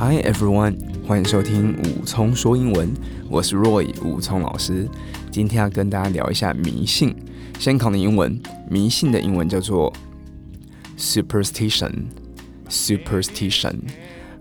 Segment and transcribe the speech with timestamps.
[0.00, 2.90] Hi everyone，欢迎收听武聪说英文，
[3.28, 4.88] 我是 Roy 武聪老师。
[5.30, 7.14] 今天要跟大家聊一下迷信。
[7.58, 8.40] 先考你英文，
[8.70, 9.92] 迷信的英文叫做
[10.96, 11.92] superstition。
[12.70, 13.74] superstition，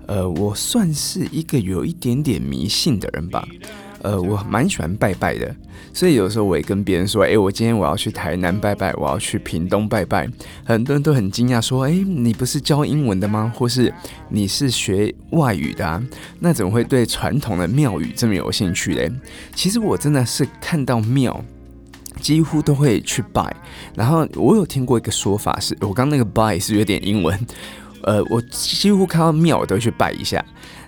[0.08, 3.46] 呃，我算是一个有一点点迷信的人吧。
[4.02, 5.54] 呃，我蛮喜欢拜拜的，
[5.93, 10.26] 所以有时候我也跟别人说，诶，我今天我要去台南拜拜，我要去屏东拜拜。
[10.63, 13.52] 很多人都很惊讶，说，诶，你不是教英文的吗？
[13.54, 13.93] 或是
[14.30, 16.02] 你是学外语的啊？
[16.40, 19.12] 那怎么会对传统的庙宇这么有兴趣嘞？
[19.54, 21.43] 其实我真的是看到庙，
[22.21, 23.54] 几乎都会去拜。
[23.95, 27.38] 然后我有听过一个说法是，我刚那个拜是有点英文，
[28.04, 30.41] 呃，我几乎看到庙我都会去拜一下。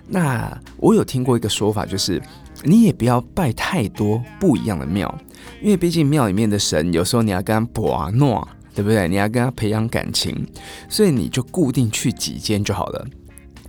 [0.08, 2.18] 那我有听过一个说法，就是。
[2.64, 5.12] 你也不要拜太多不一样的庙，
[5.60, 9.08] 因为毕竟庙里面的神，有时候你要跟他博诺，对不对？
[9.08, 10.46] 你要跟他培养感情，
[10.88, 13.06] 所以你就固定去几间就好了。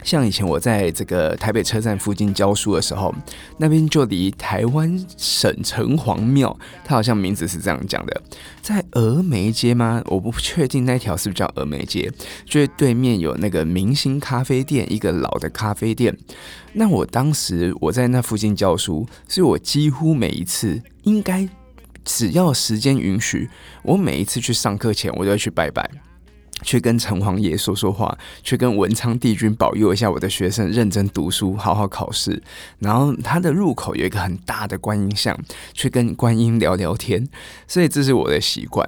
[0.04, 3.14] 像以前我在这个台北车站附近教书的时候，
[3.58, 8.22] 那边就离台湾省城隍庙，它好像名字是这样讲的，
[8.62, 10.02] 在峨眉街吗？
[10.08, 12.12] 我不确定那条是不是叫峨眉街，
[12.46, 16.16] 就是对面有那个明星咖啡店，一个老的咖啡店。
[16.74, 21.48] 那我当时我在那附近教书，所以我几乎每一次应该
[22.04, 23.50] 只要时间允许，
[23.84, 25.90] 我每一次去上课前，我都要去拜拜。
[26.62, 32.42] 去跟城隍爷说说话，去跟文昌帝君保佑一下我的学生认真读书，好好考试。
[32.80, 35.38] 然后他的入口有一个很大的观音像，
[35.74, 37.28] 去跟观音聊聊天。
[37.68, 38.88] 所以这是我的习惯。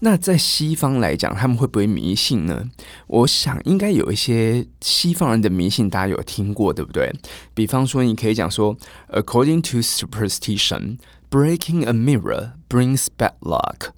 [0.00, 2.68] 那在西方来讲，他们会不会迷信呢？
[3.06, 7.12] 我想应该有一些西方人的迷信，大家有听过，对不对？
[7.54, 8.76] 比方说，你可以讲说
[9.10, 10.98] ，According to superstition,
[11.30, 13.92] breaking a mirror brings bad luck.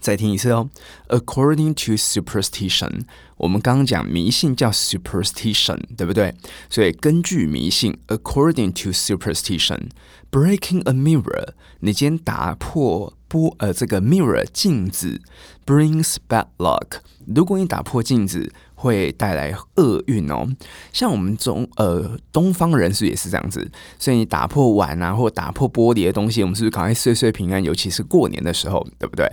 [0.00, 0.70] 再听一次哦
[1.08, 3.02] ，According to superstition，
[3.36, 6.34] 我们刚刚讲迷信叫 superstition，对不对？
[6.68, 15.20] 所以根据迷信，According to superstition，breaking a mirror，你今天打破玻呃这个 mirror 镜子
[15.66, 17.00] ，brings bad luck。
[17.26, 20.48] 如果你打破镜子，会带来厄运哦，
[20.90, 27.62] 像我们中呃东方人是也是这样子，所以你打破碗啊或打破玻璃的东西，我们是不是赶快岁岁平安？
[27.62, 29.30] 尤其是过年的时候，对不对？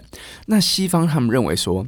[0.48, 1.88] 那西方他们认为说，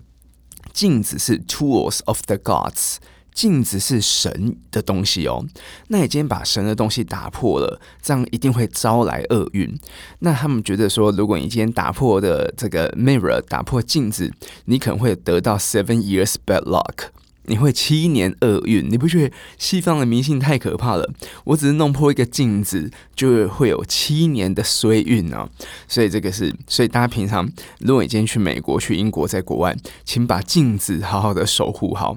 [0.71, 2.95] 镜子是 tools of the gods，
[3.33, 5.45] 镜子是神的东西哦。
[5.89, 9.77] 那你今天把神的东西打破了，这样一定会招来厄运。
[10.19, 14.31] 那他们觉得说，如果你今天打破的这个 mirror，打破镜子，
[14.65, 17.09] 你可能会得到 seven years bad luck。
[17.49, 21.11] 你会七年厄运，你不觉得西方的迷信太可怕了？
[21.43, 25.49] 我只是弄破一个镜子，就会有七年的衰运啊！
[25.87, 27.49] 所以这个是，所以大家平常
[27.79, 32.15] 如果你今天去美国、去英国，在国外，请把镜子好好的守护好。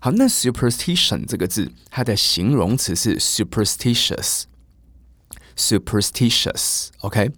[0.00, 4.42] 好，那 superstition 这个字，它的形容词是 superstitious。
[5.56, 7.30] superstitious，OK，、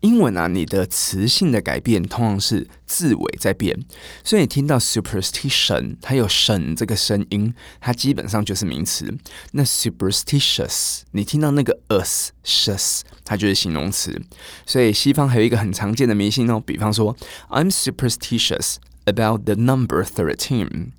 [0.00, 3.78] 英文啊，你的词性的改变通常是字尾在变，
[4.22, 9.16] 所以你听到 superstition，它有省这个声音，它基本上就是名词。
[9.52, 14.20] 那 superstitious，你听到那个 us，sh，它就是形容词。
[14.66, 17.16] 所以西方还有一个很常见的迷信哦，比方说
[17.48, 20.92] ，I'm superstitious about the number thirteen。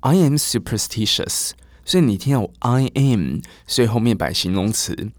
[0.00, 1.50] I am superstitious，
[1.84, 5.10] 所以你听到 I am，所以后面摆形容词。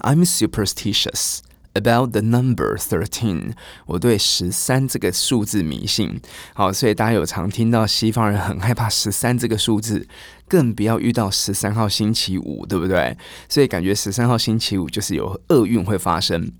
[0.00, 1.40] I'm superstitious
[1.74, 3.52] about the number thirteen。
[3.86, 6.20] 我对十三这个数字迷信。
[6.54, 10.06] 好，所以大家有常听到西方人很害怕十三这个数字。
[10.48, 13.16] 更不要遇到十三号星期五，对不对？
[13.48, 16.52] 所以感觉十三号星期五就是有厄运会发生。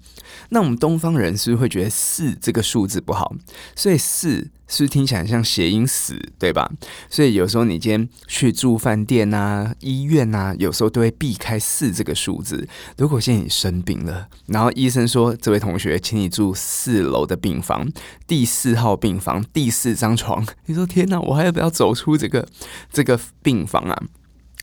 [0.51, 3.35] 那我们东方人是不是会觉得四这个数字不好？
[3.75, 6.71] 所以四是是听起来像谐音死，对吧？
[7.09, 12.69] 所以有时候你今天去住饭店啊、医院啊，有时候都会避开四这个数字。
[12.99, 17.89] 如果现在你生病了，然后医生说：“这位同学，请你住四楼的病房，
[18.27, 22.47] 第四号病房，第四张床。”你说：“天哪，我还要不要走出这个
[22.93, 24.03] 这个病房？”啊，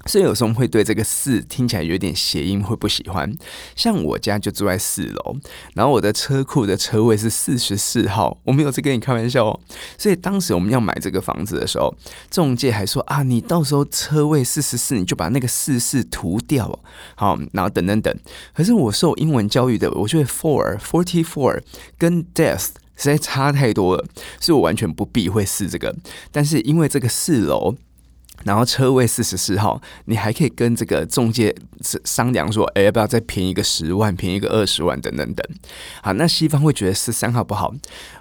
[0.05, 3.33] 所以有时候会对这个四听起来有点谐音，会不喜欢。
[3.75, 5.37] 像我家就住在四楼，
[5.75, 9.59] 然后我的车库的车位是四十四号，我没有在跟你开玩笑哦。
[9.97, 11.95] 所以当时我们要买这个房子的时候，
[12.29, 16.79] 中介还说啊，你到时候车位四十四，你就把那个四四涂掉，
[17.15, 18.13] 好，然后等等等。
[18.53, 21.61] 可是我受英文教育的，我觉得 four forty four
[21.97, 22.67] 跟 death
[22.97, 24.05] 实在差太多了，
[24.41, 25.95] 所以我完全不避讳试这个。
[26.29, 27.75] 但是因为这个四楼。
[28.43, 31.55] 然后车位四十四号，你还可以跟这个中介
[32.03, 35.47] 商量说，哎，要不要再便宜个十万，便宜个二十万，等等等。
[36.01, 37.73] 好，那西方会觉得十三号不好。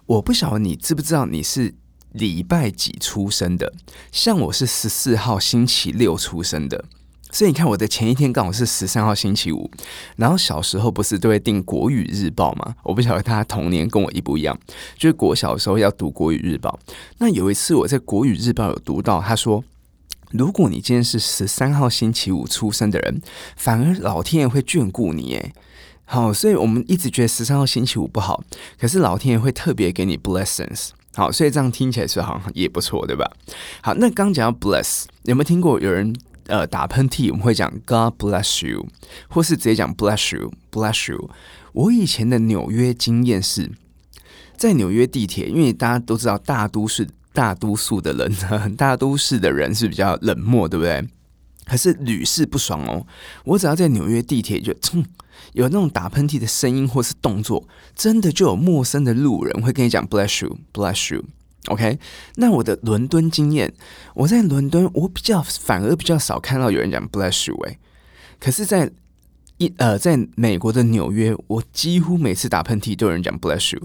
[0.06, 1.74] 我不晓得你知不知道你是
[2.12, 3.72] 礼拜几出生的？
[4.12, 6.84] 像我是十四号星期六出生的。
[7.34, 9.70] 所以你看，我的前一天刚好是十三号星期五，
[10.16, 12.74] 然后小时候不是都会订《国语日报》吗？
[12.82, 14.54] 我不晓得他童年跟我一不一样，
[14.98, 16.78] 就是国小的时候要读《国语日报》。
[17.16, 19.64] 那有一次我在《国语日报》有读到，他说，
[20.32, 23.20] 如果你今天是十三号星期五出生的人，
[23.56, 25.34] 反而老天爷会眷顾你。
[25.34, 25.52] 诶，
[26.04, 28.42] 好，所以我们一直觉得十三号星期五不好，
[28.78, 30.90] 可是老天爷会特别给你 blessings。
[31.14, 33.30] 好，所以这样听起来是好像也不错，对吧？
[33.82, 36.14] 好，那刚讲到 bless，有没有听过有人？
[36.48, 38.84] 呃，打喷嚏我们会讲 God bless you，
[39.28, 41.30] 或是直接讲 bless you，bless you。
[41.72, 43.70] 我以前的纽约经验是，
[44.56, 48.32] 在纽约地铁，因为大家都知道大都市大多数的人，
[48.76, 51.06] 大都市的人是比较冷漠，对不对？
[51.64, 53.06] 可是屡试不爽哦。
[53.44, 54.98] 我只要在纽约地铁就，就
[55.52, 61.24] 有那种打喷嚏的声音或是动作，真的就有陌生的路人会跟你讲 bless you，bless you。
[61.68, 61.98] OK，
[62.34, 63.72] 那我的伦敦经验，
[64.14, 67.78] 我在伦敦，我比较反而比较少看到有人讲 bless you 哎，
[68.40, 68.90] 可是，在
[69.62, 73.80] 一呃，在美国的纽约，我几乎每次打喷嚏都有人讲 bless you。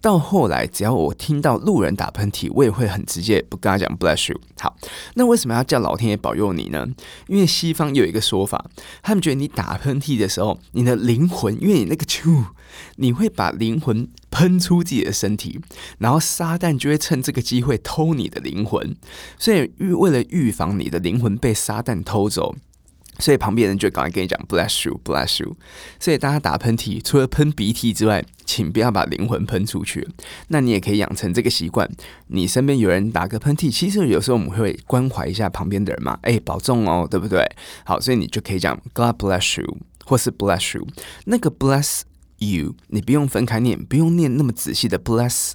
[0.00, 4.40] 到后来，只要我听到路人打喷嚏，我也会很直接不跟他讲 bless you。
[4.58, 4.76] 好，
[5.14, 6.84] 那为什么要叫老天爷保佑你呢？
[7.28, 8.64] 因为西方有一个说法，
[9.04, 12.46] 他们觉得你打喷嚏的时候，你的灵魂，因为你那个啾，
[12.96, 15.60] 你会把灵魂喷出自己的身体，
[15.98, 18.96] 然后撒旦就会趁这个机会偷你的灵魂。
[19.38, 22.56] 所以，预为了预防你的灵魂被撒旦偷走。
[23.20, 25.56] 所以旁边人就赶快跟你讲 bless you，bless you。
[25.98, 30.08] 所以大家打喷嚏，除了喷鼻涕之外，请不要把灵魂喷出去。
[30.48, 31.88] 那你也可以养成这个习惯。
[32.28, 37.44] 你身边有人打个喷嚏，其实有时候我们会关怀一下旁边的人嘛，哎，保重哦，对不对？
[37.84, 40.86] 好，所以你就可以讲 God bless you，或是 bless you。
[41.26, 42.02] 那个 bless
[42.38, 45.52] you，你不用分开念，不用念那么仔细的 bless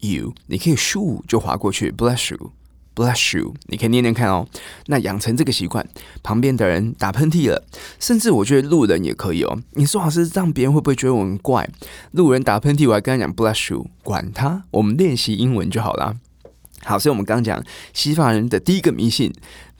[0.00, 2.52] you，你可以咻就划过去 bless you。
[2.96, 4.48] Bless you，你可以念念看哦。
[4.86, 5.86] 那养成这个习惯，
[6.22, 7.62] 旁边的人打喷嚏了，
[8.00, 9.58] 甚至我觉得路人也可以哦。
[9.72, 11.68] 你说老师，让别人会不会觉得我很怪？
[12.12, 16.16] 路人打喷嚏，我还跟他讲 Bless you，管他，我们练习英文就好了。
[16.84, 17.62] 好，所以我们刚讲
[17.92, 19.30] 西方人的第一个迷信，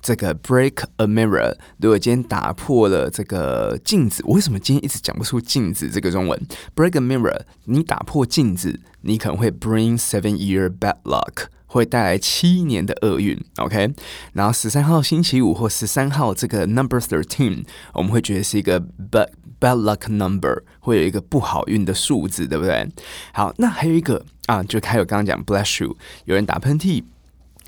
[0.03, 1.55] 这个 Break a mirror。
[1.79, 6.39] 如果今天打破了这个镜子，我为什么今天一直讲不出镜子这个中文
[6.75, 11.47] ？Break a mirror，你打破镜子，你可能会 bring seven year bad luck。
[11.67, 13.93] 会带来七年的厄运，OK。
[14.33, 19.29] 然后十三号星期五或十三号这个 number thirteen，我们会觉得是一个 bad
[19.61, 22.89] bad luck number，会有一个不好运的数字，对不对？
[23.33, 27.03] 好，那还有一个啊，就还有刚刚讲 bless you，有人打喷嚏，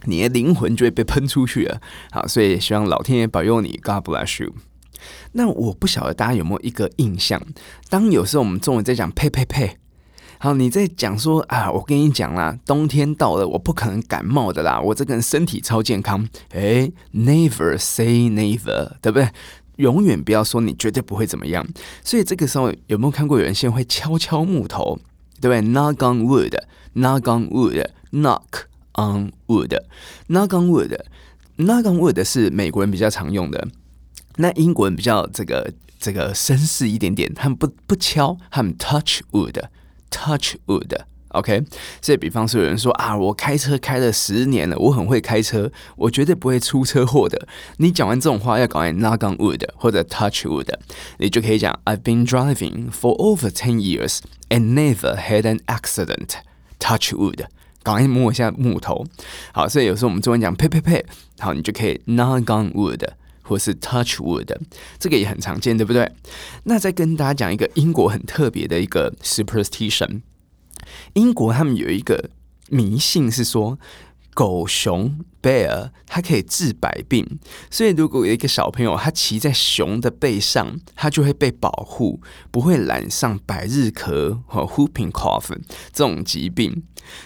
[0.04, 1.80] 你的灵魂就会被喷出去了。
[2.10, 4.54] 好，所以希望老天爷保佑你，God bless you。
[5.32, 7.40] 那我不晓得大家有没有一个印象，
[7.88, 9.76] 当有时候我们中文在讲呸呸呸。
[10.40, 16.29] 好，你在讲说啊，我跟你讲啦，冬天到了，我不可能感冒的啦，我这个人身体超健康。
[16.50, 19.29] 诶，never say never，对不对？
[19.79, 21.67] 永远不要说你绝对不会怎么样。
[22.05, 25.00] 所以这个时候有没有看过有人现在会敲敲木头，
[25.40, 28.38] 对不对？Knock on wood，knock on wood，knock
[28.94, 33.67] on wood，knock on wood，knock on wood 是美国人比较常用的，
[34.37, 39.64] 那英国人比较这个这个绅士一点点，他们不不敲，他们 touch wood。
[40.10, 40.96] Touch wood,
[41.28, 41.62] OK
[42.00, 47.47] 所以比方说有人说啊，我开车开了十年了，我很会开车，我绝对不会出车祸的。
[47.76, 50.68] 你讲完这种话要赶快 knock on wood 或者 touch wood，
[51.18, 56.37] 你就可以讲 I've been driving for over ten years and never had an accident.
[56.78, 57.47] Touch wood，
[57.82, 59.04] 赶快摸一下木头。
[59.52, 61.04] 好，所以有时候我们中文讲呸呸呸，
[61.38, 63.06] 好，你就可以 knock on wood。
[63.49, 64.55] 或是 touch wood，
[64.99, 66.12] 这个也很常见，对不对？
[66.64, 70.21] 那再跟大家讲一个英国很特别的一个 superstition。
[71.14, 72.31] 英国他们有一个
[72.69, 73.78] 迷信是说，
[74.35, 77.40] 狗熊 bear 它可以治百病，
[77.71, 85.49] 所以如果有一个小朋友他骑在熊的背上，他就会被保护，不会染上百日咳和 whooping cough
[85.93, 86.85] 这种疾病。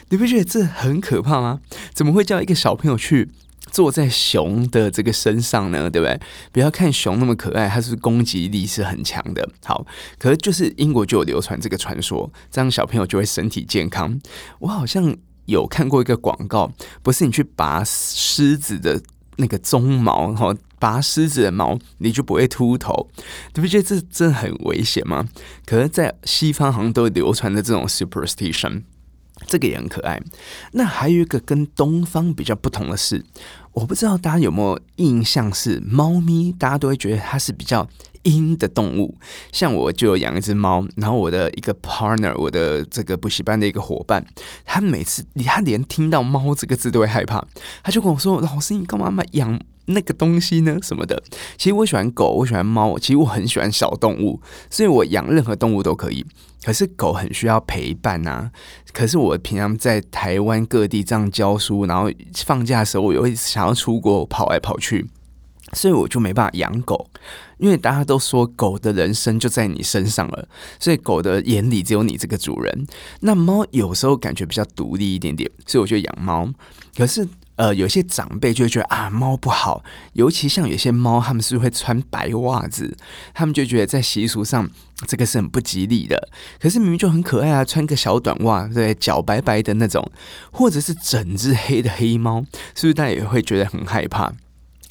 [0.09, 1.61] 你不觉得这很可怕吗？
[1.93, 3.31] 怎么会叫一个小朋友去？
[3.71, 6.21] 坐在熊的这个身上呢，对不对？
[6.53, 9.49] 不要看熊那么可爱，它是攻击力是很强的。
[9.65, 9.87] 好，
[10.19, 14.21] 可是就是英国就有流传这个传说，这样小朋友就会身体健康。
[14.59, 15.17] 我好像
[15.47, 19.01] 有看过一个广告，不是你去拔狮子的
[19.37, 23.09] 那个鬃毛，然后拔狮子的毛，你就不会秃头。
[23.55, 25.29] 你不觉得这真的很危险吗？
[25.65, 28.83] 可是，在西方好像都流传的这种 superstition。
[29.47, 30.21] 这个也很可爱。
[30.73, 33.25] 那还有一个跟东方比较不同的是，
[33.73, 37.89] 我不知道大家有没有印象，是猫咪，大家都会觉得它是比较
[38.23, 39.17] 阴的动物。
[39.53, 44.25] 像我就有养一只猫，然后我的一个 partner，我的这个补习班的一个伙伴，
[44.65, 47.45] 他每次他连听到“猫”这个字都会害怕，
[47.83, 50.79] 他就跟我说：“老师，你干嘛买养那个东西呢？
[50.83, 51.23] 什么的？”
[51.59, 56.25] 其实我喜欢狗，我喜欢猫，其实我很喜欢小动物，所以我养任何动物都可以。
[56.65, 58.53] 可是狗很需要陪伴啊。
[58.93, 62.09] 可是我平常在台湾各地这样教书，然后
[62.45, 65.09] 放假的时候我又会想要出国跑来跑去，
[65.73, 67.09] 所以我就没办法养狗。
[67.63, 72.87] 因为大家都说狗的人生就在你身上了，所以狗的眼里只有你这个主人。
[73.21, 76.53] 那猫有时候感觉比较独立一点点，所以我就养猫。
[76.97, 77.27] 可是。
[77.57, 82.97] 呃，有些长辈就会觉得啊，猫不好，尤其像有些猫，他们是会穿白袜子，
[83.35, 84.69] 他们就觉得在习俗上
[85.07, 86.31] 这个是很不吉利的。
[86.59, 90.11] 可是明明就很可爱啊，穿个小短袜，对，脚白白的那种，
[90.51, 92.41] 或者是整只黑的黑猫，
[92.75, 94.33] 是不是大家也会觉得很害怕？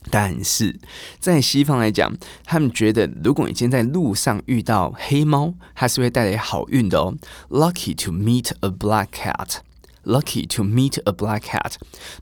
[0.10, 0.79] 但是
[1.20, 2.12] 在西方来讲，
[2.43, 7.15] 他们觉得如果你今天在路上遇到黑猫，它是会带来好运的哦
[7.50, 9.58] ，Lucky to meet a black cat。
[10.03, 11.75] Lucky to meet a black cat.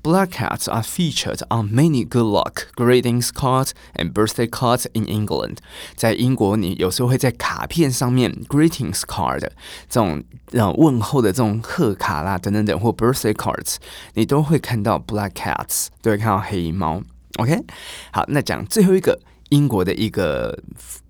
[0.03, 5.59] Black cats are featured on many good luck greetings cards and birthday cards in England.
[5.95, 9.39] 在英国，你有时候会在卡片上面 greetings card
[9.88, 10.21] 这种
[10.51, 13.77] 让问候的这种贺卡啦等等等或 birthday cards，
[14.15, 17.01] 你都会看到 black cats，都会看到黑猫。
[17.38, 17.64] OK，
[18.12, 20.59] 好，那讲最后一个英国的一个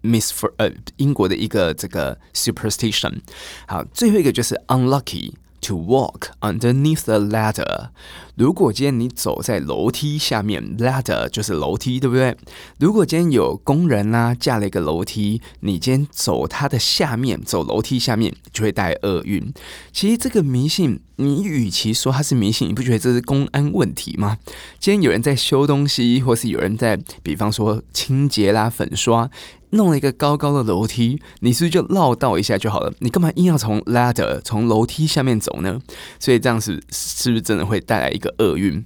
[0.03, 3.21] miss for 呃英国的一个这个 superstition。
[3.67, 7.89] 好，最后一个就是 unlucky。To walk underneath the ladder。
[8.40, 12.34] 如果今天你走在楼梯下面，ladder 就是楼梯，对不对？
[12.80, 19.54] 如果今天有工人啦、架了一个楼梯，你今天走它的下面，走楼梯下面就会带厄运。
[19.92, 24.38] 其实这个迷信，你与其说它是迷信，你不觉得这是公安问题吗？
[24.80, 29.30] 今天有人在修东西，或是有人在，比方说清洁啦、粉刷。
[29.72, 32.92] 弄了一个高高的楼梯，你是不是就绕道一下就好了？
[33.02, 35.80] 你干嘛硬要从 ladder 从楼梯下面走呢？
[36.18, 38.84] 所以这样是是不是真的会带来一个厄运？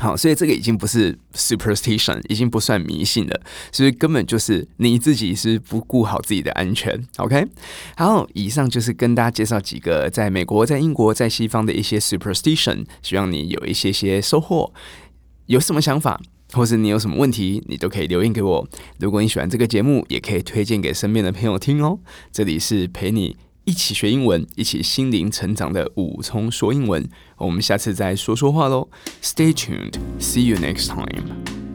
[0.00, 3.40] 好，所以这个已经不是 superstition，已经不算迷信了，
[3.72, 7.04] 所以根本就是你自己是不顾好自己的安全。
[7.16, 7.44] OK，
[7.96, 14.72] 好，以上就是跟大家介绍几个在美国、在英国、在西方的一些 superstition，希望你有一些些收获。
[15.46, 16.20] 有什么想法？
[16.52, 18.68] 或是你有什么问题，你都可以留言给我。
[19.00, 21.98] 如果你喜欢这个节目，也可以推荐给身边的朋友听哦。
[22.30, 23.36] 这里是陪你
[23.68, 27.06] 一起学英文、一起心灵成长的五聪说英文。
[27.36, 28.88] 我们下次再说说话喽。
[29.22, 29.98] Stay tuned.
[30.18, 31.67] See you next time.